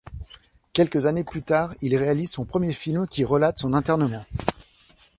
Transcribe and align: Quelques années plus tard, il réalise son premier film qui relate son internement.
Quelques 0.73 1.05
années 1.05 1.23
plus 1.23 1.43
tard, 1.43 1.75
il 1.83 1.95
réalise 1.95 2.31
son 2.31 2.43
premier 2.43 2.73
film 2.73 3.07
qui 3.07 3.23
relate 3.23 3.59
son 3.59 3.75
internement. 3.75 4.25